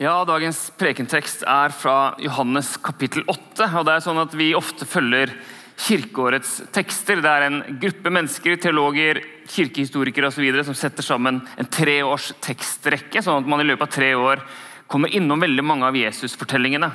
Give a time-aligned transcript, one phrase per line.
[0.00, 3.66] Ja, Dagens prekentekst er fra Johannes kapittel 8.
[3.66, 5.28] og det er sånn at Vi ofte følger
[5.76, 7.20] kirkeårets tekster.
[7.20, 13.42] Det er en gruppe mennesker, teologer, kirkehistorikere videre, som setter sammen en treårs tekstrekke, sånn
[13.42, 14.40] at man i løpet av tre år
[14.88, 16.88] kommer innom veldig mange av Jesus-fortellingene.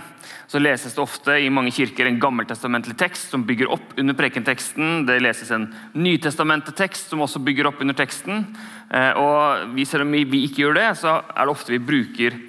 [0.49, 5.05] Så leses det ofte i mange kirker en gammeltestamentlig tekst som bygger opp under prekenteksten.
[5.05, 8.47] Det leses en nytestamentetekst som også bygger opp under teksten.
[8.89, 12.41] Eh, og Selv om vi ikke gjør det, så er det ofte vi bruker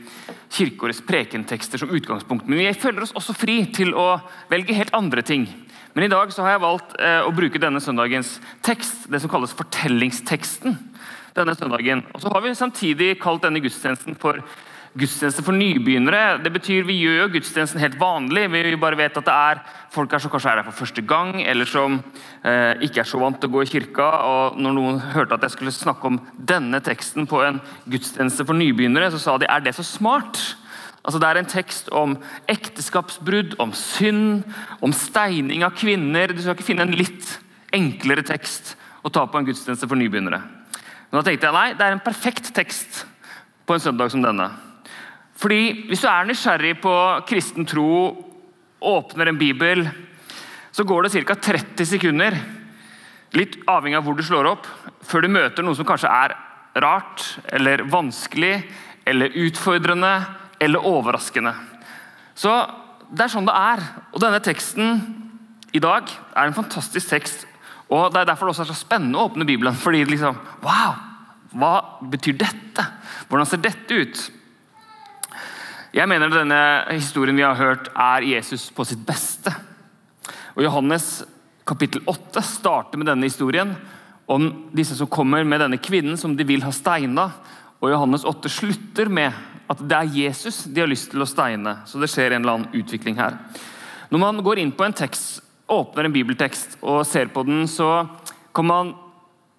[0.52, 2.46] kirkeårets prekentekster som utgangspunkt.
[2.46, 4.16] Men vi føler oss også fri til å
[4.50, 5.46] velge helt andre ting.
[5.96, 9.32] Men i dag så har jeg valgt eh, å bruke denne søndagens tekst, det som
[9.32, 10.76] kalles fortellingsteksten.
[11.36, 12.00] denne søndagen.
[12.14, 14.40] Og så har vi samtidig kalt denne gudstjenesten for
[14.96, 16.38] gudstjeneste for nybegynnere.
[16.42, 18.46] Det betyr Vi gjør gudstjenesten helt vanlig.
[18.50, 21.42] Vi bare vet at det er folk her som kanskje er her for første gang,
[21.42, 21.98] eller som
[22.44, 24.08] eh, ikke er så vant til å gå i kirka.
[24.24, 28.56] og Når noen hørte at jeg skulle snakke om denne teksten på en gudstjeneste for
[28.56, 30.40] nybegynnere, så sa de er det så smart?
[31.06, 32.16] Altså Det er en tekst om
[32.50, 34.42] ekteskapsbrudd, om synd,
[34.80, 36.32] om steining av kvinner.
[36.32, 37.36] Du skal ikke finne en litt
[37.76, 38.74] enklere tekst
[39.06, 40.40] å ta på en gudstjeneste for nybegynnere.
[41.10, 43.04] Men da tenkte jeg nei, det er en perfekt tekst
[43.66, 44.48] på en søndag som denne.
[45.36, 46.94] Fordi Hvis du er nysgjerrig på
[47.28, 48.16] kristen tro,
[48.80, 49.88] åpner en bibel,
[50.72, 51.34] så går det ca.
[51.34, 52.36] 30 sekunder,
[53.36, 54.66] litt avhengig av hvor du slår opp,
[55.04, 56.36] før du møter noe som kanskje er
[56.80, 58.64] rart, eller vanskelig,
[59.06, 60.12] eller utfordrende
[60.60, 61.54] eller overraskende.
[62.34, 62.52] Så
[63.06, 63.82] Det er sånn det er.
[64.10, 64.96] Og denne teksten
[65.70, 67.44] i dag er en fantastisk tekst.
[67.88, 69.74] og Det er derfor det også er så spennende å åpne Bibelen.
[69.74, 70.94] fordi liksom, wow,
[71.54, 72.86] Hva betyr dette?
[73.28, 74.30] Hvordan ser dette ut?
[75.96, 79.48] Jeg mener denne historien vi har hørt, er Jesus på sitt beste.
[80.52, 81.22] Og Johannes
[81.64, 83.70] kapittel 8 starter med denne historien
[84.28, 87.30] om disse som kommer med denne kvinnen som de vil ha steina.
[87.80, 89.32] Og Johannes 8 slutter med
[89.72, 91.78] at det er Jesus de har lyst til å steine.
[91.88, 93.38] Så det skjer en eller annen utvikling her.
[94.12, 98.04] Når man går inn på en tekst, åpner en bibeltekst og ser på den, så
[98.52, 98.92] kan man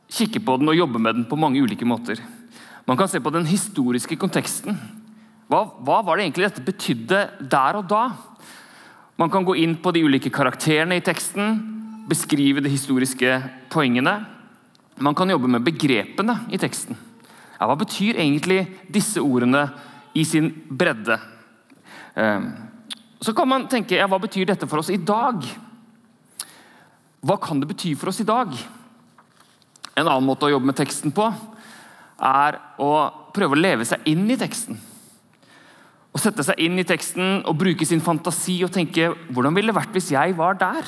[0.06, 2.22] kikke på den og jobbe med den på mange ulike måter.
[2.86, 4.78] Man kan se på den historiske konteksten.
[5.48, 8.04] Hva, hva, var det egentlig dette betydde der og da?
[9.18, 11.62] Man kan gå inn på de ulike karakterene i teksten,
[12.08, 13.40] beskrive de historiske
[13.72, 14.20] poengene.
[15.00, 17.00] Man kan jobbe med begrepene i teksten.
[17.58, 18.60] Ja, hva betyr egentlig
[18.92, 19.64] disse ordene
[20.18, 21.18] i sin bredde?
[22.20, 22.52] Ehm,
[23.24, 25.48] så kan man tenke ja, hva betyr dette for oss i dag?
[27.24, 28.52] Hva kan det bety for oss i dag?
[29.96, 31.32] En annen måte å jobbe med teksten på
[32.28, 32.92] er å
[33.34, 34.78] prøve å leve seg inn i teksten
[36.18, 39.78] å sette seg inn i teksten og bruke sin fantasi og tenke hvordan ville det
[39.78, 40.88] vært hvis jeg var der?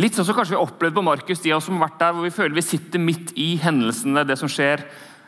[0.00, 2.00] Litt sånn som kanskje vi har opplevd på Markus, de av oss som har vært
[2.00, 4.24] der hvor vi føler vi sitter midt i hendelsene.
[4.26, 4.82] det som skjer.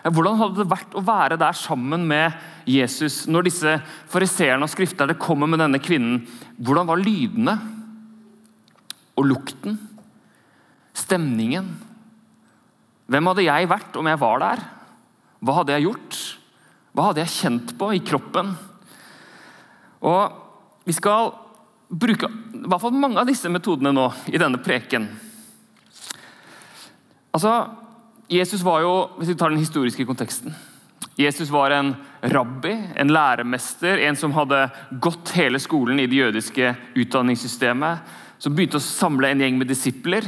[0.07, 2.35] Hvordan hadde det vært å være der sammen med
[2.67, 3.77] Jesus når disse
[4.11, 6.25] fariseerne og skrifterne kommer med denne kvinnen?
[6.59, 7.57] Hvordan var lydene?
[9.17, 9.79] Og lukten?
[10.97, 11.69] Stemningen?
[13.07, 14.65] Hvem hadde jeg vært om jeg var der?
[15.47, 16.23] Hva hadde jeg gjort?
[16.97, 18.57] Hva hadde jeg kjent på i kroppen?
[20.07, 20.43] Og
[20.87, 21.33] Vi skal
[21.91, 25.09] bruke i hvert fall mange av disse metodene nå i denne preken.
[27.35, 27.57] Altså,
[28.31, 30.55] Jesus var jo, Hvis vi tar den historiske konteksten
[31.17, 34.67] Jesus var en rabbi, en læremester, en som hadde
[35.01, 38.03] gått hele skolen i det jødiske utdanningssystemet.
[38.39, 40.27] Som begynte å samle en gjeng med disipler,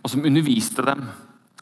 [0.00, 1.04] og som underviste dem.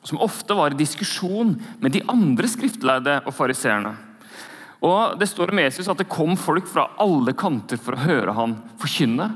[0.07, 3.97] Som ofte var i diskusjon med de andre skriftlærde og fariseerne.
[4.85, 8.35] Og Det står om Jesus at det kom folk fra alle kanter for å høre
[8.37, 9.27] han forkynne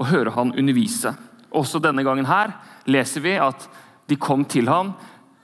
[0.00, 1.12] og høre han undervise.
[1.54, 2.56] Også denne gangen her
[2.90, 3.68] leser vi at
[4.10, 4.94] de kom til ham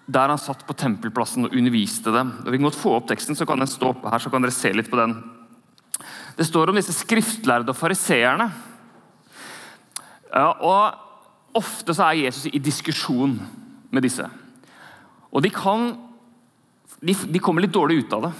[0.06, 2.30] der han satt på tempelplassen og underviste dem.
[2.46, 4.54] Vi kan godt få opp teksten, så kan den stå oppe her, så kan dere
[4.54, 5.16] se litt på den.
[6.38, 8.46] Det står om disse skriftlærde og fariseerne.
[10.30, 13.34] Ja, og ofte så er Jesus i diskusjon
[13.90, 14.28] med disse.
[15.34, 15.88] Og de, kan,
[17.02, 18.34] de, de kommer litt dårlig ut av det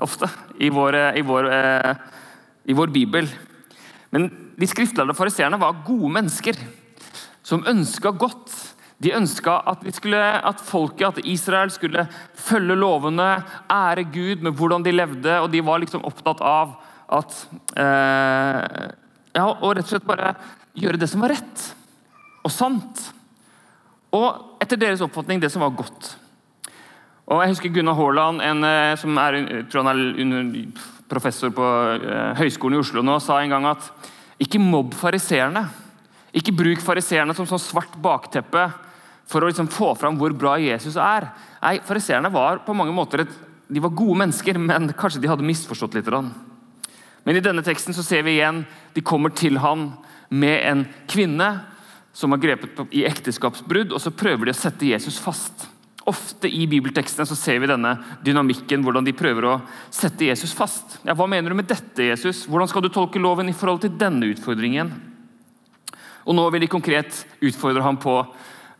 [0.00, 0.28] ofte
[0.60, 1.94] i vår, eh, i vår, eh,
[2.64, 3.28] i vår bibel.
[4.10, 6.56] Men de skriftlærde fariseerne var gode mennesker
[7.42, 8.52] som ønska godt.
[9.02, 14.92] De ønska at, at, folket, at Israel skulle følge lovene, ære Gud med hvordan de
[14.92, 16.76] levde, og de var liksom opptatt av
[17.12, 18.90] at eh,
[19.32, 20.34] ja, Og rett og slett bare
[20.76, 21.68] gjøre det som var rett
[22.42, 23.00] og sant.
[24.12, 26.16] Og etter deres oppfatning det som var godt.
[27.32, 29.38] Og jeg husker Gunnar Haaland, en, eh, som er,
[29.72, 30.66] tror han er
[31.08, 33.88] professor på uh, Høgskolen i Oslo nå, sa en gang at
[34.42, 35.66] ikke mobb fariseerne.
[36.36, 38.66] Ikke bruk fariseerne som sånn svart bakteppe
[39.28, 41.28] for å liksom få fram hvor bra Jesus er.
[41.62, 43.34] Nei, Fariseerne var på mange måter et,
[43.72, 46.08] de var gode mennesker, men kanskje de hadde misforstått litt.
[46.08, 48.64] Men i denne teksten så ser vi igjen
[48.96, 49.92] de kommer til ham
[50.32, 51.52] med en kvinne
[52.16, 55.71] som har grepet i ekteskapsbrudd, og så prøver de å sette Jesus fast.
[56.10, 57.92] Ofte i bibeltekstene så ser vi denne
[58.26, 59.58] dynamikken, hvordan de prøver å
[59.92, 60.96] sette Jesus fast.
[61.06, 62.42] Ja, Hva mener du med dette, Jesus?
[62.50, 64.90] Hvordan skal du tolke loven i forhold til denne utfordringen?
[66.26, 68.16] Og Nå vil de konkret utfordre ham på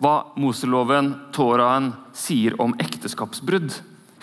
[0.03, 3.71] hva Moseloven, Toraen, sier om ekteskapsbrudd.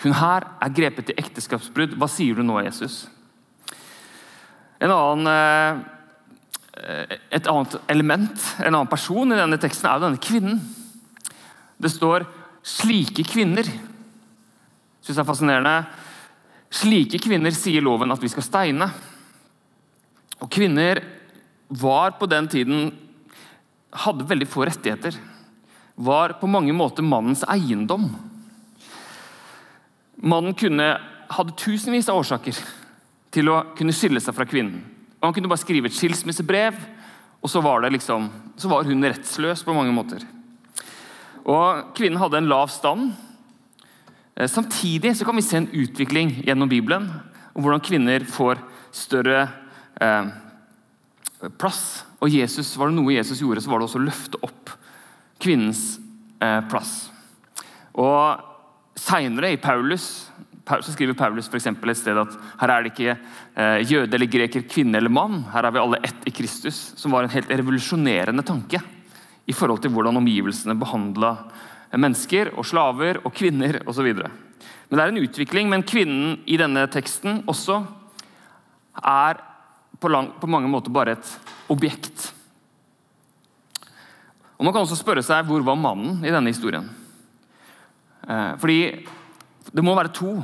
[0.04, 1.96] Hun her er grepet i ekteskapsbrudd.
[1.96, 3.06] Hva sier du nå, Jesus?
[4.80, 5.26] En annen,
[6.76, 10.60] eh, et annet element, en annen person i denne teksten, er denne kvinnen.
[11.80, 12.26] Det står
[12.62, 13.68] 'slike kvinner'.
[15.00, 15.86] Syns det er fascinerende.
[16.70, 18.90] Slike kvinner sier loven at vi skal steine.
[20.40, 21.02] Og Kvinner
[21.68, 22.90] var på den tiden
[23.90, 25.16] hadde veldig få rettigheter.
[26.00, 28.08] Var på mange måter mannens eiendom.
[30.20, 30.92] Mannen kunne,
[31.30, 32.56] hadde tusenvis av årsaker
[33.34, 34.80] til å kunne skille seg fra kvinnen.
[35.20, 36.76] Og Han kunne bare skrive et skilsmissebrev,
[37.40, 40.24] og så var, liksom, så var hun rettsløs på mange måter.
[41.48, 43.12] Og Kvinnen hadde en lav stand.
[44.36, 47.08] Eh, samtidig så kan vi se en utvikling gjennom Bibelen
[47.54, 48.60] om hvordan kvinner får
[48.94, 49.48] større
[50.00, 50.30] eh,
[51.60, 52.04] plass.
[52.20, 54.74] Og Jesus, Var det noe Jesus gjorde, så var det også å løfte opp
[55.40, 55.98] kvinnens
[56.42, 57.10] eh, plass.
[57.98, 58.46] Og
[59.00, 60.28] Seinere, i Paulus,
[60.68, 64.66] så skriver Paulus for et sted at her er det ikke eh, jøde eller greker,
[64.68, 65.40] kvinne eller mann.
[65.54, 68.82] Her er vi alle ett i Kristus, som var en helt revolusjonerende tanke
[69.50, 71.34] i forhold til hvordan omgivelsene behandla
[71.98, 74.12] mennesker og slaver og kvinner osv.
[74.14, 77.80] Men det er en utvikling, men kvinnen i denne teksten også
[79.00, 79.40] er
[80.00, 81.32] på, lang, på mange måter bare et
[81.70, 82.30] objekt.
[84.58, 86.88] Og Man kan også spørre seg hvor var mannen i denne historien?
[88.28, 88.80] Eh, fordi
[89.72, 90.34] det må være to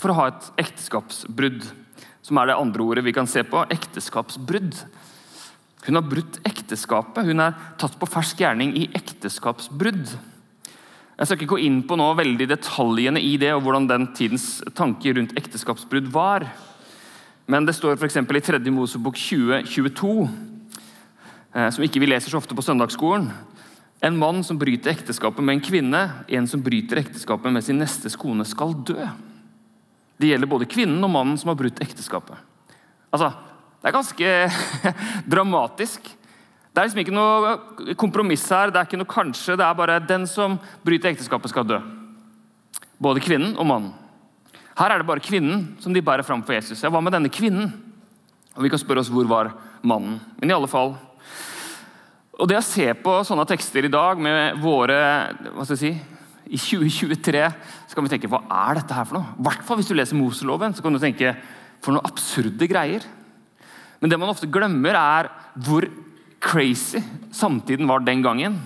[0.00, 1.64] for å ha et ekteskapsbrudd,
[2.24, 3.64] som er det andre ordet vi kan se på.
[3.72, 4.76] Ekteskapsbrudd.
[5.86, 7.24] Hun har brutt ekteskapet.
[7.26, 10.12] Hun er tatt på fersk gjerning i ekteskapsbrudd.
[11.20, 14.62] Jeg skal ikke gå inn på nå veldig detaljene i det og hvordan den tidens
[14.76, 16.46] tanker rundt ekteskapsbrudd var.
[17.50, 18.20] Men det står f.eks.
[18.22, 18.60] i 3.
[18.72, 20.14] Mosebok 2022,
[21.52, 23.28] eh, som ikke vi leser så ofte på søndagsskolen.
[24.00, 28.16] En mann som bryter ekteskapet med en kvinne, en som bryter ekteskapet med sin nestes
[28.16, 28.96] kone, skal dø.
[30.20, 32.40] Det gjelder både kvinnen og mannen som har brutt ekteskapet.
[33.12, 33.32] Altså,
[33.80, 34.32] Det er ganske
[35.32, 36.10] dramatisk.
[36.70, 38.70] Det er liksom ikke noe kompromiss her.
[38.70, 39.56] Det er ikke noe kanskje.
[39.56, 41.80] Det er bare den som bryter ekteskapet, skal dø.
[43.00, 43.94] Både kvinnen og mannen.
[44.76, 46.82] Her er det bare kvinnen som de bærer fram for Jesus.
[46.84, 47.72] Ja, Hva med denne kvinnen?
[48.56, 50.20] Og Vi kan spørre oss hvor var mannen.
[50.40, 50.96] Men i alle fall
[52.40, 54.96] Og Det å se på sånne tekster i dag med våre
[55.52, 55.90] hva skal jeg si,
[56.50, 57.42] i 2023
[57.90, 59.34] så kan vi tenke hva er dette her for noe?
[59.36, 61.34] I hvert fall hvis du leser Moseloven, så kan du tenke
[61.84, 63.04] for noen absurde greier.
[64.00, 65.28] Men det man ofte glemmer, er
[65.60, 65.86] hvor
[66.40, 67.02] crazy
[67.36, 68.56] samtiden var den gangen.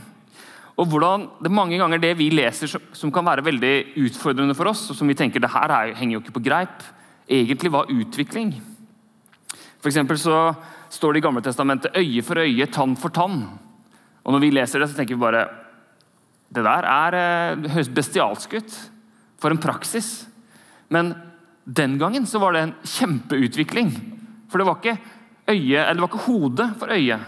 [0.79, 3.75] Og hvordan det mange ganger det vi leser som kan være veldig
[4.07, 6.87] utfordrende for oss, og som vi tenker det her henger jo ikke på greip,
[7.31, 8.55] egentlig var utvikling.
[9.83, 10.39] For så
[10.95, 13.45] står det i Gamle Testamentet øye for øye, tann for tann.
[14.25, 15.47] Og Når vi leser det, så tenker vi bare
[16.55, 18.75] det der er eh, høres bestialsk ut.
[19.43, 20.27] For en praksis.
[20.89, 21.13] Men
[21.67, 23.91] den gangen så var det en kjempeutvikling.
[24.49, 24.99] For det var ikke
[25.49, 27.21] øye, eller det var ikke hodet for øyet.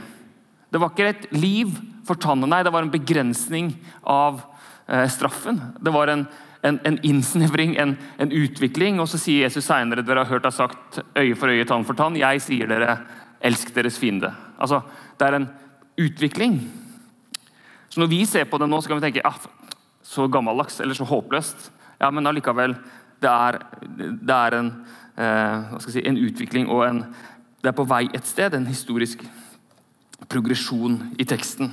[0.73, 1.77] Det var ikke et liv
[2.07, 2.51] for tannen.
[2.51, 4.41] nei, det var en begrensning av
[4.89, 5.61] eh, straffen.
[5.81, 6.27] Det var en,
[6.63, 9.01] en, en innsnevring, en, en, utvikling.
[9.01, 11.99] Og så sier Jesus seinere dere har hørt har sagt øye for øye, tann for
[11.99, 12.19] tann.
[12.19, 12.99] Jeg sier dere
[13.45, 14.33] elsk deres fiende.
[14.59, 14.83] Altså,
[15.19, 15.49] det er en
[16.01, 16.61] utvikling.
[17.89, 19.39] Så Når vi ser på det nå, så kan vi tenke ah,
[20.03, 21.71] så gammeldags eller så håpløst.
[22.01, 22.77] Ja, Men allikevel,
[23.21, 23.59] det er,
[23.97, 24.71] det er en,
[25.17, 27.05] eh, si, en, utvikling og en,
[27.63, 28.55] det er på vei et sted.
[28.55, 29.23] En historisk
[30.31, 31.73] progresjon i teksten.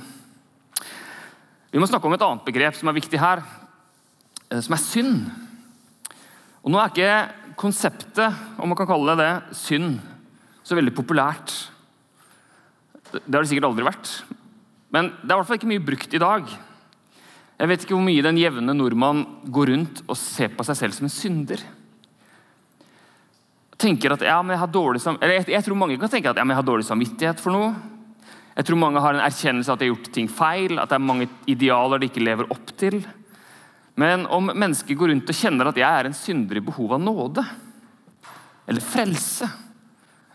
[1.74, 3.42] Vi må snakke om et annet begrep som er viktig her,
[4.50, 5.24] eh, som er synd.
[6.62, 9.98] Og Nå er ikke konseptet, om man kan kalle det det, synd,
[10.64, 11.52] så veldig populært.
[13.12, 14.22] Det har det sikkert aldri vært.
[14.94, 16.48] Men det er i hvert fall ikke mye brukt i dag.
[17.58, 19.24] Jeg vet ikke hvor mye den jevne nordmann
[19.54, 21.60] går rundt og ser på seg selv som en synder.
[23.80, 26.38] Tenker at ja, men jeg har dårlig eller jeg, jeg tror mange kan tenke at
[26.38, 27.72] ja, men jeg har dårlig samvittighet for noe.
[28.54, 30.96] Jeg tror mange har en erkjennelse av at de har gjort ting feil, at det
[30.96, 33.00] er mange idealer de ikke lever opp til.
[33.98, 37.02] Men om mennesker går rundt og kjenner at jeg er en synder i behov av
[37.02, 37.42] nåde,
[38.70, 39.48] eller frelse,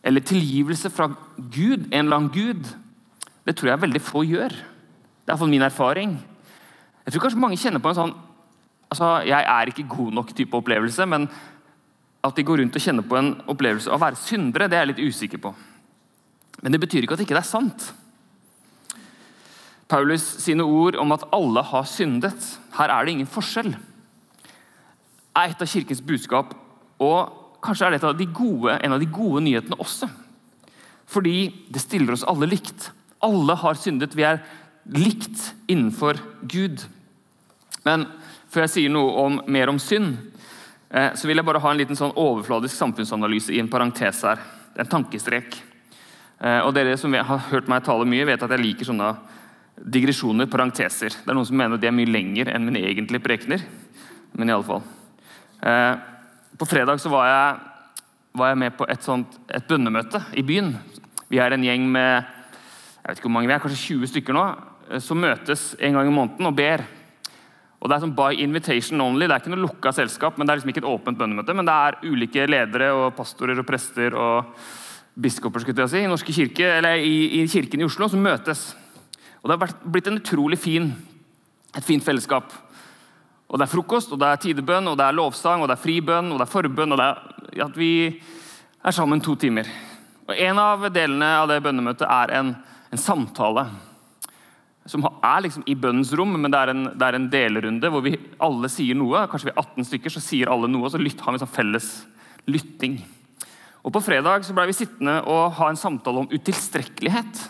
[0.03, 2.67] eller tilgivelse fra Gud, en eller annen Gud,
[3.47, 4.51] det tror jeg veldig få gjør.
[4.53, 6.17] Det er iallfall min erfaring.
[7.05, 8.11] Jeg tror kanskje mange kjenner på en sånn
[8.91, 11.27] altså, Jeg er ikke god nok type opplevelse, men
[12.25, 14.85] at de går rundt og kjenner på en opplevelse av å være syndere, det er
[14.85, 15.53] jeg litt usikker på.
[16.59, 17.91] Men det betyr ikke at det ikke er sant.
[19.89, 23.71] Paulus sine ord om at alle har syndet, her er det ingen forskjell,
[25.39, 26.53] er et av kirkens budskap.
[26.99, 27.31] Og
[27.63, 30.09] kanskje er det de en av de gode nyhetene også.
[31.09, 32.91] Fordi det stiller oss alle likt.
[33.23, 34.15] Alle har syndet.
[34.15, 34.43] Vi er
[34.85, 36.83] likt innenfor Gud.
[37.85, 38.05] Men
[38.49, 40.17] før jeg sier noe om, mer om synd,
[40.89, 44.41] så vil jeg bare ha en liten sånn overfladisk samfunnsanalyse i en parentes her.
[44.79, 45.59] En tankestrek.
[46.39, 49.09] Eh, og Dere som har hørt meg tale mye, vet at jeg liker sånne
[49.79, 51.13] digresjoner, parenteser.
[51.13, 53.63] Det er Noen som mener de er mye lenger enn mine egentlige prekener.
[54.33, 54.83] Men i alle fall.
[55.61, 55.93] Eh,
[56.59, 58.01] på fredag så var jeg,
[58.39, 60.73] var jeg med på et, sånt, et bønnemøte i byen.
[61.29, 62.35] Vi er en gjeng med
[62.99, 64.45] jeg vet ikke hvor mange vi er, kanskje 20 stykker nå,
[64.91, 66.85] eh, som møtes en gang i måneden og ber.
[67.79, 69.27] Og Det er sånn by invitation only.
[69.27, 71.55] Det er ikke noe lukka selskap, men det er liksom ikke et åpent bønnemøte.
[71.55, 74.51] Men det er ulike ledere og pastorer og prester og
[75.19, 78.73] biskoper skulle jeg si, i Norske kirke, eller i, i kirken i Oslo som møtes.
[79.39, 80.91] Og Det har blitt en utrolig fin,
[81.75, 82.51] et fint fellesskap.
[83.49, 85.83] Og Det er frokost, og det er tidebønn, og det er lovsang, og det er
[85.83, 86.91] fribønn og det er forbønn.
[86.91, 88.21] og det er at Vi
[88.83, 89.67] er sammen to timer.
[90.27, 92.55] Og En av delene av det bønnemøtet er en,
[92.91, 93.65] en samtale.
[94.89, 98.01] Som er liksom i bønnens rom, men det er, en, det er en delrunde hvor
[98.05, 99.27] vi alle sier noe.
[99.29, 101.91] Kanskje vi er 18 stykker, så sier alle noe, og så har vi sånn felles
[102.49, 102.97] lytting.
[103.85, 107.45] Og På fredag så ble vi sittende og ha en samtale om utilstrekkelighet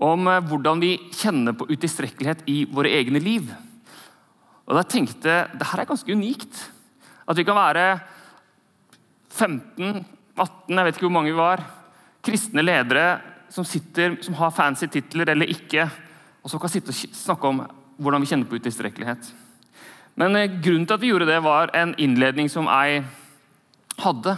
[0.00, 3.50] om eh, hvordan vi kjenner på utilstrekkelighet i våre egne liv.
[4.64, 6.62] Og da tenkte jeg her er ganske unikt.
[7.28, 7.84] At vi kan være
[9.30, 10.00] 15,
[10.38, 11.62] 18, jeg vet ikke hvor mange vi var,
[12.24, 13.20] kristne ledere
[13.52, 15.88] som sitter, som har fancy titler eller ikke,
[16.40, 17.62] og så kan sitte og snakke om
[18.00, 19.32] hvordan vi kjenner på utilstrekkelighet.
[20.20, 23.04] Men eh, grunnen til at vi gjorde det, var en innledning som jeg
[24.00, 24.36] hadde.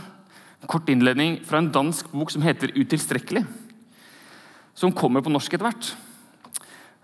[0.63, 3.47] En kort innledning fra en dansk bok som heter 'Utilstrekkelig'
[4.75, 5.97] som kommer på norsk etter hvert.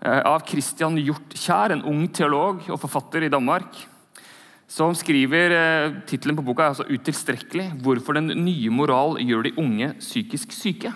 [0.01, 3.85] Eh, av Christian Hjortkjær, en ung teolog og forfatter i Danmark.
[4.67, 9.57] Som skriver eh, Tittelen på boka er altså 'Utilstrekkelig hvorfor den nye moral gjør de
[9.57, 10.93] unge psykisk syke'.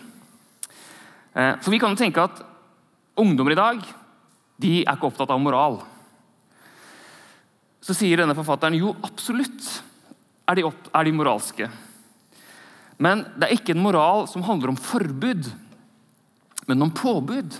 [1.33, 2.52] For Vi kan jo tenke at
[3.19, 3.81] ungdommer i dag
[4.63, 5.79] de er ikke opptatt av moral.
[7.83, 9.65] Så sier denne forfatteren jo, absolutt
[10.47, 11.67] er de, opp, er de moralske.
[13.01, 15.49] Men det er ikke en moral som handler om forbud
[16.65, 17.55] men om påbud.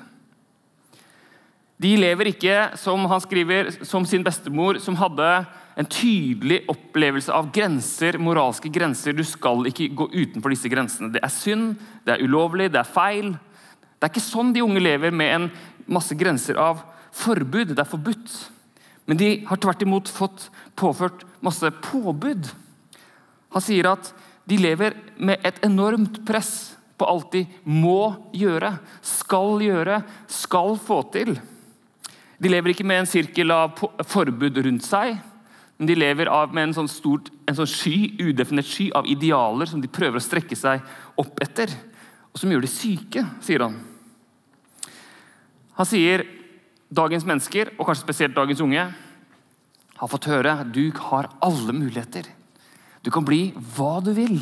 [1.78, 5.28] De lever ikke, som han skriver, som sin bestemor, som hadde
[5.76, 9.16] en tydelig opplevelse av grenser, moralske grenser.
[9.18, 11.12] Du skal ikke gå utenfor disse grensene.
[11.12, 11.74] Det er synd,
[12.06, 13.34] det er ulovlig, det er feil.
[14.04, 15.44] Det er ikke sånn de unge lever, med en
[15.88, 16.82] masse grenser av
[17.16, 17.70] forbud.
[17.72, 18.34] Det er forbudt.
[19.08, 22.50] Men de har tvert imot fått påført masse påbud.
[23.56, 24.10] Han sier at
[24.44, 31.00] de lever med et enormt press på alt de må gjøre, skal gjøre, skal få
[31.16, 31.38] til.
[32.44, 33.80] De lever ikke med en sirkel av
[34.12, 35.16] forbud rundt seg,
[35.80, 39.80] men de lever med en sånn, stort, en sånn sky, udefinert sky av idealer som
[39.80, 40.84] de prøver å strekke seg
[41.24, 41.72] opp etter,
[42.36, 43.80] og som gjør de syke, sier han.
[45.80, 46.26] Han sier
[46.94, 48.86] dagens mennesker, og kanskje spesielt dagens unge,
[49.94, 52.28] har fått høre du har alle muligheter.
[53.04, 54.38] Du kan bli hva du vil.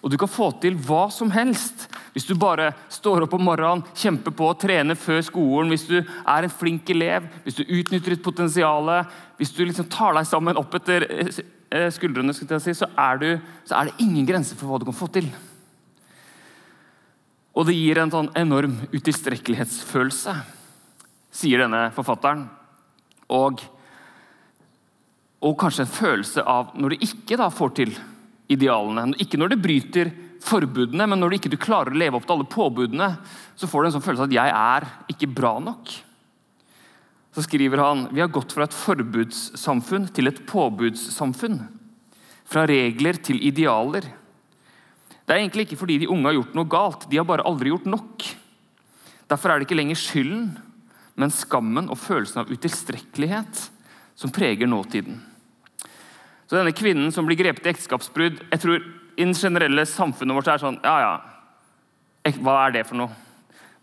[0.00, 3.84] Og du kan få til hva som helst hvis du bare står opp om morgenen,
[3.94, 8.16] kjemper på å trene før skolen, hvis du er en flink elev, hvis du utnytter
[8.16, 8.90] ditt potensial,
[9.38, 11.30] hvis du liksom tar deg sammen opp etter eh,
[11.70, 13.28] eh, skuldrene, si, så, er du,
[13.68, 15.30] så er det ingen grenser for hva du kan få til.
[17.56, 20.34] Og det gir en sånn enorm utilstrekkelighetsfølelse,
[21.34, 22.46] sier denne forfatteren.
[23.30, 23.62] Og,
[25.42, 27.94] og kanskje en følelse av når du ikke får til
[28.50, 29.14] idealene.
[29.22, 30.12] Ikke når du bryter
[30.44, 33.10] forbudene, men når du ikke klarer å leve opp til alle påbudene,
[33.58, 36.02] så får du en sånn følelse av at 'jeg er ikke bra nok'.
[37.34, 41.60] Så skriver han vi har gått fra et forbudssamfunn til et påbudssamfunn.
[42.44, 44.02] Fra regler til idealer.
[45.24, 47.72] Det er egentlig ikke fordi de unge har gjort noe galt, de har bare aldri
[47.72, 48.26] gjort nok.
[49.30, 50.46] Derfor er det ikke lenger skylden,
[51.20, 53.66] men skammen og følelsen av utilstrekkelighet
[54.18, 55.20] som preger nåtiden.
[56.50, 60.48] Så denne kvinnen som blir grepet i ekteskapsbrudd jeg tror I det generelle samfunnet vårt
[60.50, 63.12] er sånn Ja, ja, hva er det for noe?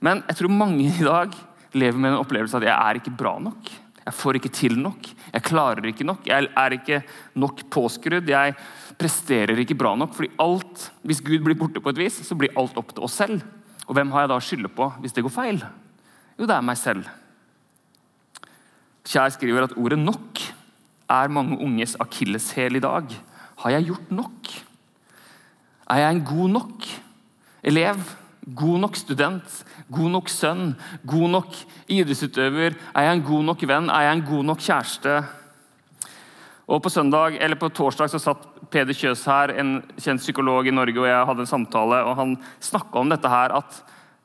[0.04, 1.36] Men jeg tror mange i dag
[1.78, 3.72] lever med en opplevelse at jeg er ikke bra nok.
[4.08, 5.10] Jeg får ikke til nok.
[5.34, 6.28] Jeg klarer ikke nok.
[6.30, 7.02] Jeg er ikke
[7.42, 8.30] nok påskrudd.
[8.30, 8.54] Jeg
[8.98, 10.14] presterer ikke bra nok.
[10.14, 13.14] fordi alt, Hvis Gud blir borte på et vis, så blir alt opp til oss
[13.14, 13.42] selv.
[13.88, 15.64] Og hvem har jeg da å skylde på hvis det går feil?
[16.38, 17.08] Jo, det er meg selv.
[19.08, 20.54] Kjær skriver at ordet 'nok'
[21.10, 23.06] er mange unges akilleshæl i dag.
[23.58, 24.48] Har jeg gjort nok?
[25.90, 26.88] Er jeg en god nok
[27.64, 27.98] elev?
[28.56, 29.64] God nok student?
[29.92, 30.76] God nok sønn?
[31.08, 31.56] God nok
[31.88, 32.76] idrettsutøver?
[32.96, 33.90] Er jeg en god nok venn?
[33.90, 35.24] Er jeg en god nok kjæreste?
[36.68, 40.74] Og På søndag, eller på torsdag så satt Peder Kjøs her, en kjent psykolog i
[40.76, 42.02] Norge, og jeg hadde en samtale.
[42.04, 43.78] og Han snakka om dette her, at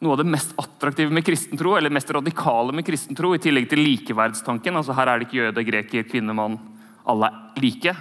[0.02, 3.38] noe av det mest attraktive med kristen tro, eller mest radikale med kristen tro, i
[3.38, 6.58] tillegg til likeverdstanken altså Her er det ikke jøde, greker, kvinne, mann.
[7.06, 7.94] Alle er like.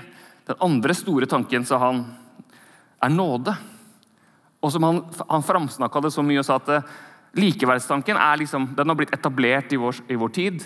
[0.49, 2.03] Den andre store tanken, sa han,
[2.97, 3.53] er nåde.
[4.61, 6.93] Og som Han, han framsnakka det så mye og sa at eh,
[7.37, 10.65] likeverdstanken er liksom, den har blitt etablert i vår, i vår tid.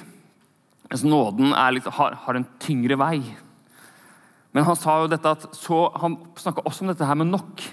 [0.87, 3.19] Mens nåden liksom, har, har en tyngre vei.
[4.55, 7.63] Men han sa jo dette at så, han snakka også om dette her med nok.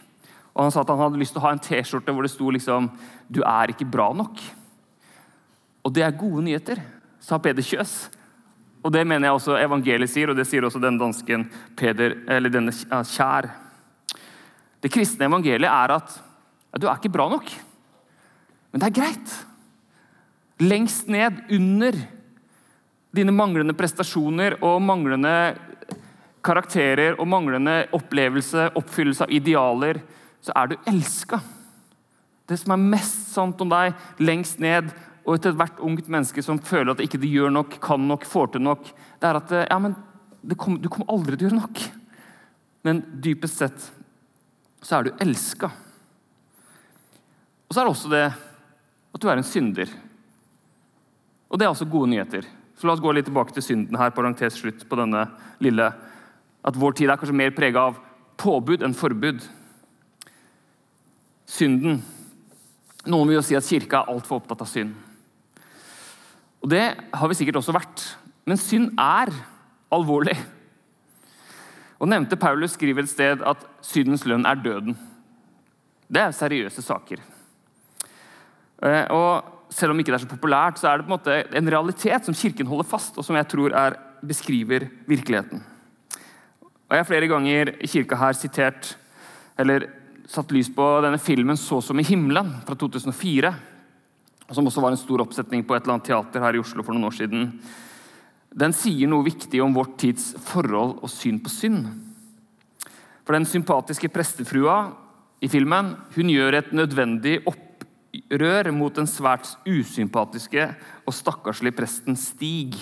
[0.53, 2.51] Og Han sa at han hadde lyst til å ha en T-skjorte hvor det sto
[2.51, 2.91] liksom
[3.31, 4.43] 'Du er ikke bra nok'.
[5.87, 6.83] Og det er gode nyheter,
[7.21, 8.11] sa Peder Kjøs.
[8.83, 11.47] Og det mener jeg også evangeliet sier, og det sier også den dansken
[11.77, 13.51] Peder, eller denne Kjær.
[14.83, 16.19] Det kristne evangeliet er at
[16.73, 17.47] ja, du er ikke bra nok,
[18.73, 19.47] men det er greit.
[20.59, 21.95] Lengst ned under
[23.15, 25.55] dine manglende prestasjoner og manglende
[26.43, 30.01] karakterer og manglende opplevelse, oppfyllelse av idealer,
[30.43, 31.39] så er du elska.
[32.49, 34.91] Det som er mest sant om deg, lengst ned,
[35.23, 38.55] og til hvert ungt menneske som føler at ikke de gjør nok, kan nok, får
[38.55, 38.89] til nok,
[39.23, 39.95] det er at ja, men
[40.59, 41.83] kom, du kommer aldri til å gjøre nok.
[42.83, 43.85] Men dypest sett
[44.83, 45.71] så er du elska.
[47.69, 48.25] Og så er det også det
[49.13, 49.93] at du er en synder.
[51.53, 52.49] Og det er også gode nyheter.
[52.75, 55.29] Så La oss gå litt tilbake til synden her, parentes slutt på denne
[55.63, 55.93] lille
[56.63, 57.99] at vår tid er kanskje mer prega av
[58.41, 59.43] påbud enn forbud.
[61.49, 62.01] Synden.
[63.11, 64.95] Noen vil jo si at kirka er altfor opptatt av synd.
[66.63, 68.05] Og Det har vi sikkert også vært.
[68.47, 69.33] Men synd er
[69.93, 70.37] alvorlig.
[72.03, 74.97] Og nevnte Paulus skriver et sted at syndens lønn er døden.
[76.13, 77.23] Det er seriøse saker.
[78.83, 81.35] Eh, og Selv om ikke det er så populært, så er det på en måte
[81.57, 85.63] en realitet som Kirken holder fast, og som jeg tror er, beskriver virkeligheten.
[86.93, 88.91] Og Jeg har flere ganger i kirka her sitert
[89.57, 89.87] eller
[90.29, 93.55] satt lys på denne filmen 'Så som i himmelen' fra 2004.
[94.53, 96.93] Som også var en stor oppsetning på et eller annet teater her i Oslo for
[96.93, 97.61] noen år siden.
[98.55, 101.89] Den sier noe viktig om vårt tids forhold og syn på synd.
[103.25, 104.93] For den sympatiske prestefrua
[105.41, 110.77] i filmen hun gjør et nødvendig opprør mot den svært usympatiske
[111.07, 112.77] og stakkarslige presten Stig.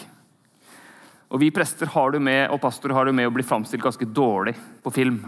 [1.31, 4.07] Og Vi prester har du med, og pastorer har du med å bli framstilt ganske
[4.07, 5.21] dårlig på film.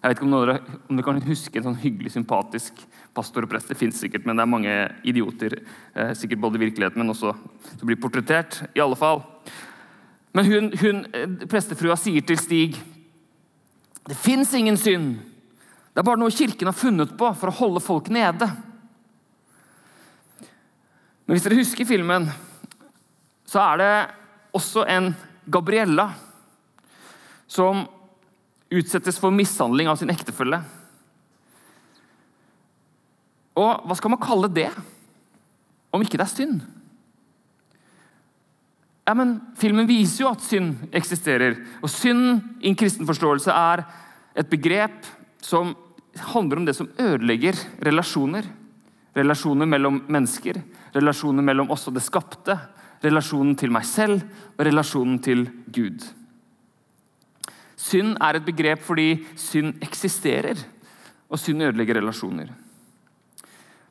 [0.00, 0.58] Jeg vet ikke om dere,
[0.88, 2.78] om dere kan huske en sånn hyggelig, sympatisk
[3.16, 3.68] pastor og prest.
[3.68, 7.34] Det fins sikkert, men det er mange idioter eh, sikkert både i virkeligheten, men også
[7.74, 8.62] som blir portrettert.
[8.72, 9.24] i alle fall.
[10.32, 12.78] Men hun, hun eh, prestefrua sier til Stig
[14.08, 15.18] det fins ingen synd.
[15.92, 18.48] Det er bare noe Kirken har funnet på for å holde folk nede.
[21.26, 22.30] Men hvis dere husker filmen,
[23.46, 23.92] så er det
[24.56, 25.12] også en
[25.50, 26.10] Gabriella,
[27.50, 27.84] som
[28.70, 30.62] utsettes for mishandling av sin ektefelle.
[33.58, 34.68] Og hva skal man kalle det,
[35.90, 36.60] om ikke det er synd?
[39.08, 41.56] Ja, men Filmen viser jo at synd eksisterer.
[41.82, 43.82] Og synd i en kristen forståelse er
[44.38, 45.08] et begrep
[45.42, 45.74] som
[46.30, 48.46] handler om det som ødelegger relasjoner.
[49.18, 50.60] Relasjoner mellom mennesker,
[50.94, 52.54] relasjoner mellom oss og det skapte,
[53.04, 54.22] relasjonen til meg selv
[54.56, 56.04] og relasjonen til Gud.
[57.80, 59.08] Synd er et begrep fordi
[59.40, 60.58] synd eksisterer,
[61.30, 62.50] og synd ødelegger relasjoner.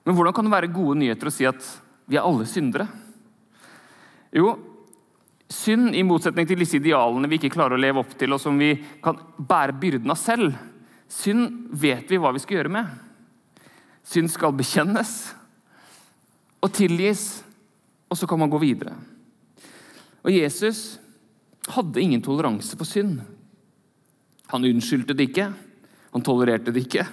[0.06, 1.64] Men hvordan kan det være gode nyheter å si at
[2.10, 2.86] vi er alle syndere?
[4.36, 4.54] Jo,
[5.50, 8.60] synd, i motsetning til disse idealene vi ikke klarer å leve opp til, og som
[8.60, 10.54] vi kan bære byrden av selv,
[11.10, 12.90] synd vet vi hva vi skal gjøre med.
[14.06, 15.14] Synd skal bekjennes
[16.60, 17.42] og tilgis
[18.10, 18.96] og så kan man gå videre.
[20.26, 21.00] Og Jesus
[21.70, 23.22] hadde ingen toleranse for synd.
[24.50, 25.52] Han unnskyldte det ikke,
[26.10, 27.06] han tolererte det ikke.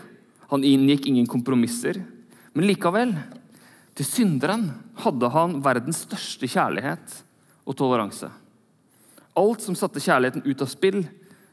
[0.51, 1.99] Han inngikk ingen kompromisser.
[2.57, 3.13] Men likevel,
[3.97, 4.71] til synderen
[5.03, 7.21] hadde han verdens største kjærlighet
[7.67, 8.31] og toleranse.
[9.37, 11.03] Alt som satte kjærligheten ut av spill,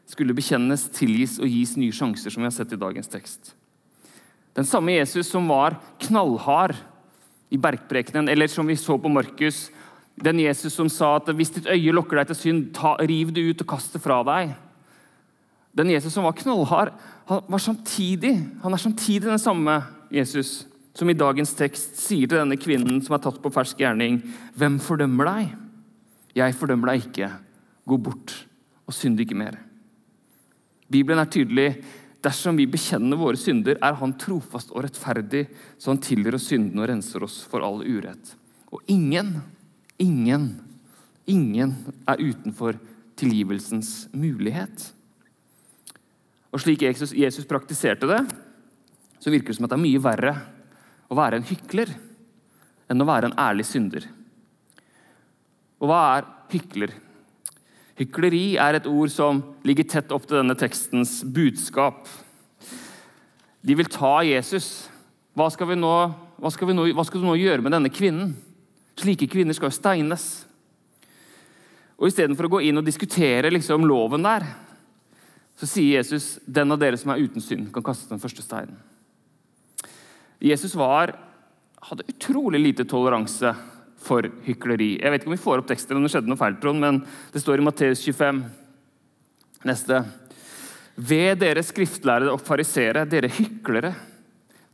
[0.07, 3.53] skulle bekjennes, tilgis og gis nye sjanser, som vi har sett i dagens tekst.
[4.53, 6.75] Den samme Jesus som var knallhard
[7.53, 9.67] i bergprekenen, eller som vi så på Markus,
[10.15, 13.45] den Jesus som sa at hvis ditt øye lokker deg til synd, ta, riv det
[13.49, 14.53] ut og kast det fra deg.
[15.73, 16.93] Den Jesus som var knallhard,
[17.29, 19.79] han, var samtidig, han er samtidig den samme
[20.13, 20.63] Jesus
[20.93, 24.21] som i dagens tekst sier til denne kvinnen som er tatt på fersk gjerning,
[24.53, 25.55] 'Hvem fordømmer deg?'
[26.35, 27.29] 'Jeg fordømmer deg ikke.
[27.89, 28.45] Gå bort
[28.85, 29.57] og synd ikke mer.'
[30.89, 31.83] Bibelen er tydelig.
[32.23, 36.83] Dersom vi bekjenner våre synder, er Han trofast og rettferdig, så Han tilgir oss syndene
[36.83, 38.35] og renser oss for all urett.
[38.71, 39.41] Og ingen,
[39.99, 40.47] ingen,
[41.27, 41.75] ingen
[42.07, 42.79] er utenfor
[43.19, 44.93] tilgivelsens mulighet.
[46.53, 48.21] Og Slik Jesus, praktiserte det,
[49.19, 50.33] så virker det som at det er mye verre
[51.09, 51.91] å være en hykler
[52.91, 54.05] enn å være en ærlig synder.
[55.81, 56.93] Og hva er hykler?
[57.99, 62.07] Hykleri er et ord som ligger tett opp til denne tekstens budskap.
[63.61, 64.87] De vil ta Jesus.
[65.37, 65.93] Hva skal, nå,
[66.41, 68.33] hva skal, nå, hva skal du nå gjøre med denne kvinnen?
[68.99, 70.25] Slike kvinner skal jo steines.
[71.97, 74.45] Og Istedenfor å gå inn og diskutere liksom, loven der,
[75.57, 78.79] så sier Jesus den av dere som er uten synd, kan kaste den første steinen.
[80.43, 81.13] Jesus var,
[81.87, 83.53] hadde utrolig lite toleranse
[84.03, 84.97] for hykleri.
[84.99, 87.01] Jeg vet ikke om vi får opp teksten, om det skjedde noe feil, Trond, men
[87.33, 88.41] det står i Matteus 25.
[89.67, 90.01] Neste.
[90.95, 93.93] Ved dere skriftlærere og farisere, dere hyklere.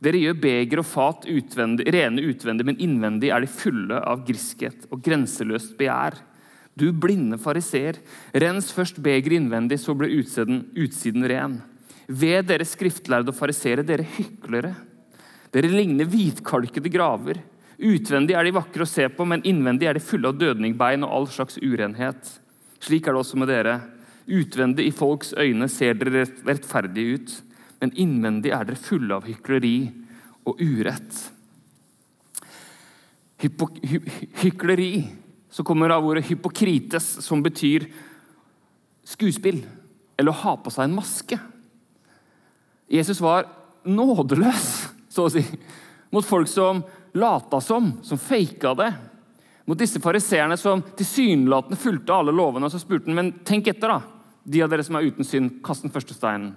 [0.00, 4.86] Dere gjør beger og fat utvendig, rene utvendig, men innvendig er de fulle av griskhet
[4.88, 6.16] og grenseløst begjær.
[6.78, 7.98] Du blinde fariseer,
[8.32, 11.58] rens først begeret innvendig, så blir utsiden, utsiden ren.
[12.08, 14.72] Ved dere skriftlærde og farisere, dere hyklere.
[15.52, 17.42] Dere ligner hvitkalkede graver.
[17.80, 21.14] Utvendig er de vakre å se på, men innvendig er de fulle av dødningbein og
[21.16, 22.34] all slags urenhet.
[22.80, 23.78] Slik er det også med dere.
[24.28, 27.32] Utvendig i folks øyne ser dere rettferdige ut,
[27.80, 29.74] men innvendig er dere fulle av hykleri
[30.44, 31.22] og urett.
[33.40, 34.02] Hypo, hy,
[34.42, 34.92] hykleri,
[35.50, 37.88] som kommer av ordet hypokrites, som betyr
[39.08, 39.62] skuespill,
[40.20, 41.40] eller å ha på seg en maske.
[42.92, 43.48] Jesus var
[43.88, 44.68] nådeløs,
[45.08, 45.42] så å si,
[46.12, 48.90] mot folk som lata som, som faka det.
[49.70, 52.66] Mot disse fariseerne som tilsynelatende fulgte alle lovene.
[52.66, 54.00] Og så spurte han men tenk etter, da.
[54.42, 56.54] De av dere som er uten synd, kast den første steinen.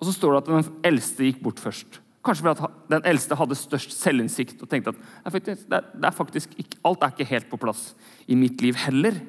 [0.00, 2.00] Og så står det at den eldste gikk bort først.
[2.26, 7.04] Kanskje fordi den eldste hadde størst selvinnsikt og tenkte at det er faktisk ikke, alt
[7.04, 7.90] er ikke helt på plass
[8.26, 9.20] i mitt liv heller.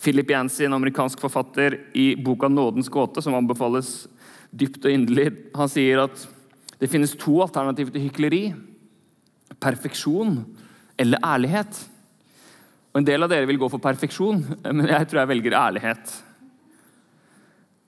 [0.00, 4.08] Philip Yancey, en amerikansk forfatter, i boka 'Nådens gåte', som anbefales
[4.50, 6.26] dypt og inderlig, han sier at
[6.80, 8.54] det finnes to alternativer til hykleri
[9.62, 10.38] perfeksjon
[11.00, 11.80] eller ærlighet.
[12.90, 14.42] Og En del av dere vil gå for perfeksjon,
[14.76, 16.14] men jeg tror jeg velger ærlighet.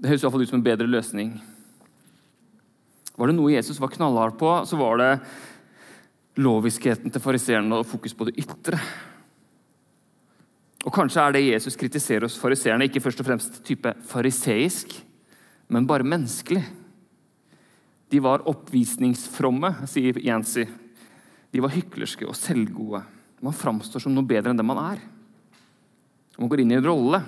[0.03, 1.35] Det høres i hvert fall ut som en bedre løsning.
[3.17, 5.11] Var det noe Jesus var knallhard på, så var det
[6.43, 8.79] loviskheten til fariseerne og fokus på det ytre.
[10.83, 14.97] Og Kanskje er det Jesus kritiserer hos fariseerne, ikke først og fremst type fariseisk,
[15.71, 16.65] men bare menneskelig.
[18.11, 20.67] De var oppvisningsfromme, sier Yancy.
[21.53, 23.03] De var hyklerske og selvgode.
[23.45, 25.03] Man framstår som noe bedre enn det man er.
[26.39, 27.21] Man går inn i en rolle.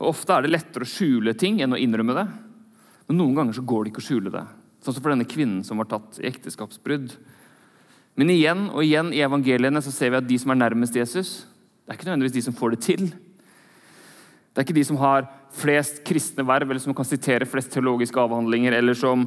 [0.00, 2.26] Og Ofte er det lettere å skjule ting enn å innrømme det.
[3.08, 4.44] Men noen ganger så går det ikke å skjule det.
[4.84, 7.14] Sånn som for denne kvinnen som var tatt i ekteskapsbrudd.
[8.20, 11.30] Men igjen og igjen i evangeliene så ser vi at de som er nærmest Jesus,
[11.84, 13.08] det er ikke nødvendigvis de som får det til.
[13.08, 18.20] Det er ikke de som har flest kristne verv, eller som kan sitere flest teologiske
[18.20, 19.26] avhandlinger, eller som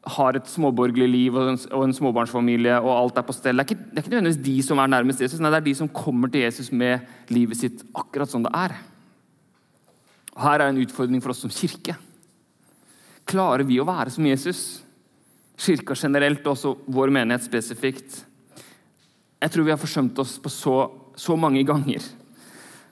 [0.00, 3.60] har et småborgerlig liv og en, og en, småbarnsfamilie og alt er på stell.
[3.60, 5.66] Det er, ikke, det er ikke nødvendigvis de som er nærmest Jesus, nei, det er
[5.66, 8.78] de som kommer til Jesus med livet sitt akkurat som det er.
[10.32, 11.98] Og Her er en utfordring for oss som kirke.
[13.28, 14.80] Klarer vi å være som Jesus?
[15.60, 18.22] Kirka generelt og også vår menighet spesifikt.
[19.40, 20.78] Jeg tror vi har forsømt oss på så,
[21.12, 22.04] så mange ganger.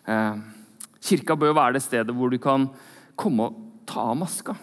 [0.04, 0.40] Eh,
[1.08, 2.68] kirka bør være det stedet hvor du kan
[3.16, 4.58] komme og ta av maska.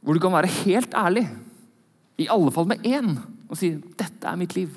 [0.00, 1.26] Hvor du kan være helt ærlig,
[2.20, 4.76] i alle fall med én, og si 'Dette er mitt liv'.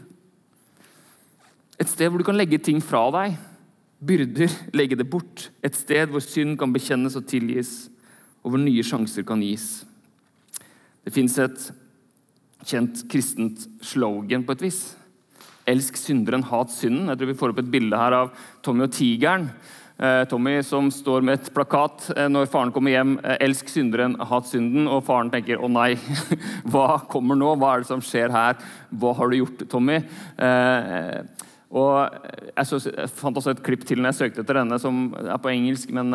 [1.80, 3.38] Et sted hvor du kan legge ting fra deg,
[4.06, 5.52] byrder, legge det bort.
[5.64, 7.90] Et sted hvor synd kan bekjennes og tilgis,
[8.44, 9.86] og hvor nye sjanser kan gis.
[11.04, 11.72] Det fins et
[12.64, 14.82] kjent kristent slogan på et vis.
[15.68, 17.08] Elsk synderen, hat synden.
[17.08, 18.32] Jeg tror vi får opp et bilde her av
[18.64, 19.50] Tommy og tigeren.
[19.98, 23.14] Eh, Tommy som står med et plakat eh, når faren kommer hjem.
[23.22, 25.94] Eh, 'Elsk synderen, hat synden.' Og faren tenker 'Å nei,
[26.72, 27.54] hva kommer nå?
[27.56, 28.58] Hva er det som skjer her?
[28.90, 30.02] Hva har du gjort, Tommy?'
[31.74, 32.06] Og
[32.54, 35.90] jeg, fant også et klipp til når jeg søkte etter denne, som er på engelsk,
[35.90, 36.14] men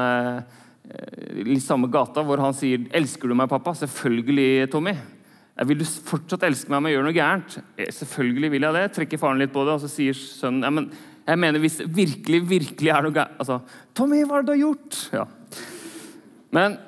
[1.35, 4.99] litt samme gata, hvor han sier 'Elsker du meg, pappa?' 'Selvfølgelig, Tommy'.
[5.67, 7.59] Vil du fortsatt elske meg om jeg gjør noe gærent?
[7.91, 8.85] Selvfølgelig vil jeg det.
[8.95, 10.87] Trekker faren litt på det, og så sier sønnen ja, men
[11.29, 13.61] jeg mener, Hvis det virkelig, virkelig er noe galt altså,
[13.95, 15.25] 'Tommy, hva er det du har gjort?' Ja.
[16.51, 16.79] Men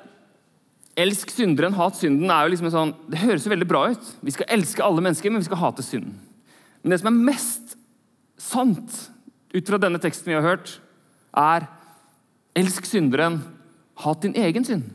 [0.97, 4.15] 'elsk synderen, hat synden' er jo liksom sånn, det høres jo veldig bra ut.
[4.21, 6.17] Vi skal elske alle mennesker, men vi skal hate synden.
[6.81, 7.75] Men det som er mest
[8.37, 9.09] sant
[9.53, 10.79] ut fra denne teksten vi har hørt,
[11.37, 11.67] er
[12.55, 13.41] 'elsk synderen,
[13.95, 14.89] hat din egen synd'.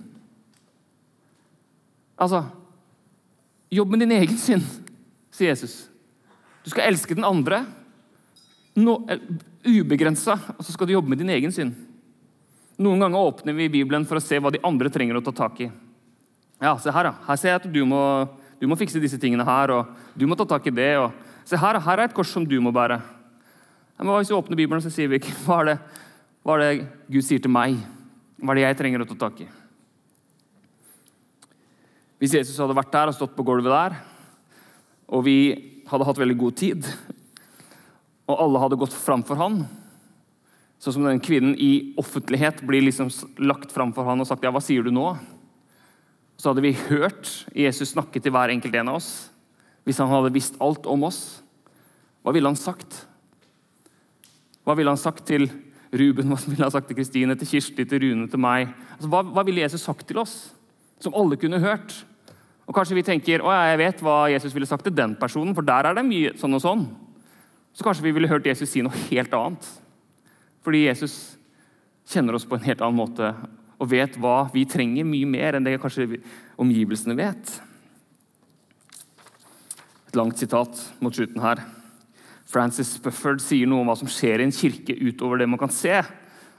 [2.19, 2.45] Altså
[3.71, 4.63] Jobb med din egen synd,
[5.35, 5.89] sier Jesus.
[6.65, 7.67] Du skal elske den andre
[8.77, 9.01] no,
[9.67, 11.75] ubegrensa, og så skal du jobbe med din egen synd.
[12.83, 15.63] Noen ganger åpner vi Bibelen for å se hva de andre trenger å ta tak
[15.65, 15.71] i.
[16.61, 17.15] Ja, se her, da.
[17.27, 18.01] Her ser jeg at du må,
[18.61, 20.93] du må fikse disse tingene her, og du må ta tak i det.
[21.01, 21.13] og
[21.49, 22.99] Se her, her er et kors som du må bære.
[23.97, 26.03] Men hvis vi åpner Bibelen, så sier vi ikke hva er, det,
[26.45, 27.79] hva er det Gud sier til meg?
[28.41, 29.49] Hva er det jeg trenger å ta tak i?
[32.21, 33.97] Hvis Jesus hadde vært der og stått på gulvet der,
[35.13, 35.39] og vi
[35.87, 36.89] hadde hatt veldig god tid,
[38.27, 39.61] og alle hadde gått framfor han,
[40.83, 43.09] sånn som den kvinnen i offentlighet blir liksom
[43.41, 45.15] lagt framfor han og sagt ja, hva sier du nå?
[46.37, 49.11] Så hadde vi hørt Jesus snakke til hver enkelt en av oss.
[49.89, 51.41] Hvis han hadde visst alt om oss,
[52.27, 53.07] hva ville han sagt?
[54.67, 55.47] Hva ville han sagt til
[55.97, 58.75] Ruben, hva ville han sagt til Kristine, til Kirsti, til Rune, til meg?
[58.99, 60.37] Altså, hva, hva ville Jesus sagt til oss?
[61.03, 61.95] som alle kunne hørt.
[62.67, 65.67] Og Kanskje vi tenker å jeg vet hva Jesus ville sagt til den personen, for
[65.67, 66.87] der er det mye sånn og sånn.
[67.77, 69.67] Så kanskje vi ville hørt Jesus si noe helt annet.
[70.65, 71.37] Fordi Jesus
[72.09, 73.35] kjenner oss på en helt annen måte
[73.77, 76.23] og vet hva vi trenger mye mer enn det kanskje
[76.57, 77.51] omgivelsene vet.
[80.09, 81.61] Et langt sitat mot slutten her.
[82.49, 85.75] Francis Bufford sier noe om hva som skjer i en kirke utover det man kan
[85.75, 85.99] se.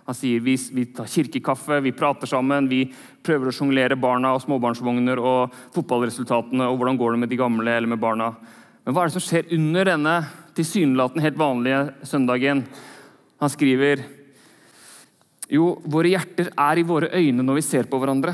[0.08, 2.86] Han sier vi, vi tar kirkekaffe, vi prater sammen, vi
[3.26, 7.74] prøver å sjonglere barna og småbarnsvogner og fotballresultatene og hvordan går det med de gamle
[7.74, 8.30] eller med barna.
[8.88, 10.12] Men hva er det som skjer under denne
[10.56, 12.62] tilsynelatende helt vanlige søndagen?
[13.44, 14.00] Han skriver
[15.52, 18.32] jo, våre hjerter er i våre øyne når vi ser på hverandre.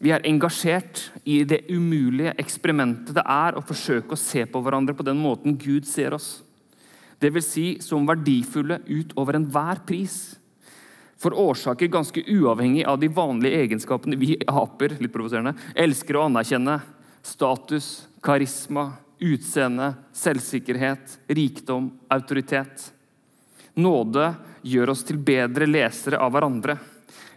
[0.00, 4.94] Vi er engasjert i det umulige eksperimentet det er å forsøke å se på hverandre
[4.96, 6.38] på den måten Gud ser oss.
[7.20, 10.14] Det vil si som verdifulle utover enhver pris
[11.20, 16.78] for årsaker ganske uavhengig av de vanlige egenskapene vi aper litt provoserende, elsker å anerkjenne.
[17.20, 17.90] Status,
[18.24, 18.86] karisma,
[19.20, 22.92] utseende, selvsikkerhet, rikdom, autoritet.
[23.74, 24.30] Nåde
[24.62, 26.78] gjør oss til bedre lesere av hverandre.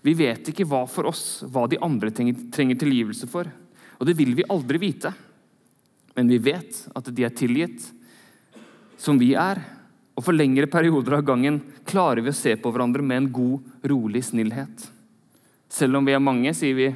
[0.02, 3.50] Vi vet ikke hva for oss, hva de andre trenger tilgivelse for.
[4.00, 5.14] Og det vil vi aldri vite.
[6.16, 7.86] Men vi vet at de er tilgitt,
[8.98, 9.62] som vi er,
[10.18, 13.70] og for lengre perioder av gangen klarer vi å se på hverandre med en god,
[13.88, 14.84] rolig snillhet.
[15.72, 16.90] Selv om vi er mange, sier vi,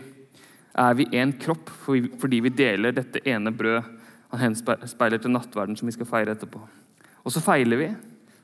[0.76, 3.88] er vi én kropp fordi vi deler dette ene brød.
[4.36, 6.60] Han henspeiler til nattverden som vi skal feire etterpå.
[7.26, 7.89] Og så feiler vi,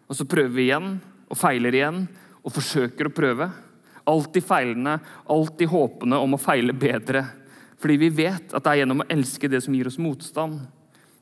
[0.07, 0.95] og så prøver vi igjen,
[1.27, 2.05] og feiler igjen,
[2.41, 3.49] og forsøker å prøve.
[4.09, 4.97] Alltid feilende,
[5.29, 7.25] alltid håpende om å feile bedre.
[7.81, 10.61] Fordi vi vet at det er gjennom å elske det som gir oss motstand,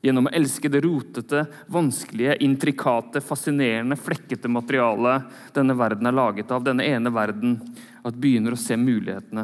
[0.01, 6.63] Gjennom å elske det rotete, vanskelige, intrikate, fascinerende, flekkete materialet denne verden er laget av,
[6.63, 7.58] denne ene verden,
[7.99, 9.43] at, vi begynner å se mulighetene,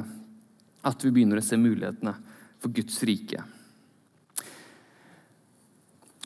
[0.88, 2.16] at vi begynner å se mulighetene
[2.64, 3.44] for Guds rike.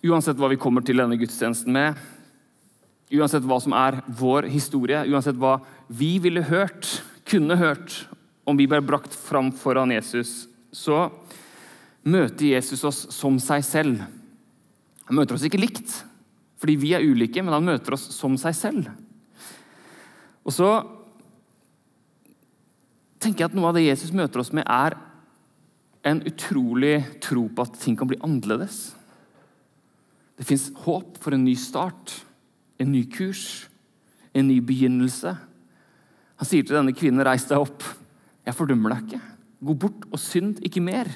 [0.05, 1.97] Uansett hva vi kommer til denne gudstjenesten med,
[3.11, 5.57] uansett hva som er vår historie, uansett hva
[5.91, 8.05] vi ville hørt, kunne hørt,
[8.47, 11.09] om vi ble brakt fram foran Jesus, så
[12.07, 14.05] møter Jesus oss som seg selv.
[15.09, 15.91] Han møter oss ikke likt,
[16.61, 18.87] fordi vi er ulike, men han møter oss som seg selv.
[20.47, 20.69] Og så
[23.19, 24.95] tenker jeg at Noe av det Jesus møter oss med, er
[26.07, 28.93] en utrolig tro på at ting kan bli annerledes.
[30.39, 32.13] Det fins håp for en ny start,
[32.79, 33.67] en ny kurs,
[34.31, 35.33] en ny begynnelse.
[36.39, 37.83] Han sier til denne kvinnen, 'Reis deg opp.
[38.47, 39.21] Jeg fordømmer deg ikke.
[39.67, 41.11] Gå bort og synd ikke mer.'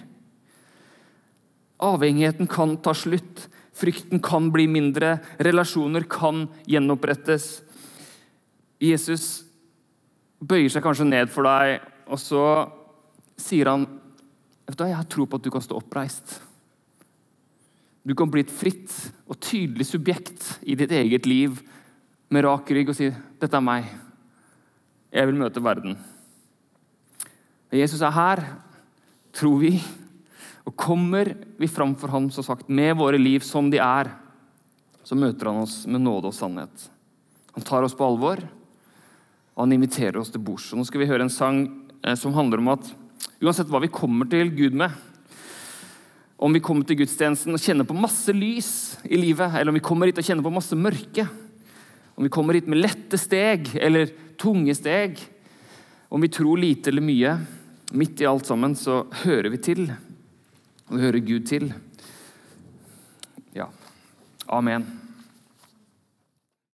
[1.83, 3.47] Avhengigheten kan ta slutt.
[3.73, 7.63] Frykten kan bli mindre, relasjoner kan gjenopprettes.
[8.79, 9.43] Jesus
[10.39, 12.69] bøyer seg kanskje ned for deg, og så
[13.39, 13.87] sier han
[14.67, 16.52] 'Jeg har tro på at du kan stå oppreist'.
[18.03, 18.91] Du kan bli et fritt
[19.31, 21.61] og tydelig subjekt i ditt eget liv
[22.33, 23.85] med rak rygg og si 'Dette er meg.
[25.13, 25.97] Jeg vil møte verden'.
[27.71, 28.43] Jesus er her,
[29.33, 29.81] tror vi.
[30.65, 34.11] Og kommer vi framfor ham som sagt, med våre liv som de er,
[35.03, 36.89] så møter han oss med nåde og sannhet.
[37.53, 38.39] Han tar oss på alvor,
[39.53, 40.71] og han inviterer oss til bords.
[40.73, 41.65] Nå skal vi høre en sang
[42.03, 42.93] eh, som handler om at
[43.43, 44.93] uansett hva vi kommer til Gud med,
[46.43, 48.71] om vi kommer til gudstjenesten og kjenner på masse lys
[49.07, 51.23] i livet, eller om vi kommer hit og kjenner på masse mørke,
[52.19, 55.21] om vi kommer hit med lette steg eller tunge steg,
[56.11, 57.37] om vi tror lite eller mye,
[57.95, 59.85] midt i alt sammen så hører vi til
[60.89, 61.71] og hører Gud til.
[63.55, 63.69] Ja.
[64.51, 65.02] Amen.